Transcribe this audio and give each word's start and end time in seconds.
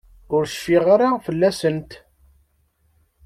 Ur 0.35 0.43
cfiɣ 0.53 0.85
ara 0.95 1.09
fell-asent. 1.25 1.91